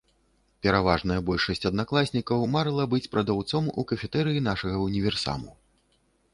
Пераважная 0.65 1.17
большасць 1.27 1.67
аднакласнікаў 1.71 2.47
марыла 2.55 2.87
быць 2.95 3.11
прадаўцом 3.13 3.63
у 3.83 3.87
кафетэрыі 3.95 4.45
нашага 4.51 4.77
ўніверсаму. 4.89 5.51